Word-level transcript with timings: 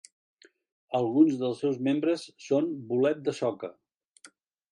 Alguns 0.99 1.35
dels 1.41 1.59
seus 1.65 1.77
membres 1.89 2.25
són 2.47 2.71
bolet 2.93 3.23
de 3.27 3.35
soca. 3.43 3.69